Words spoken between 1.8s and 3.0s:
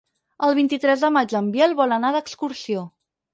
vol anar d'excursió.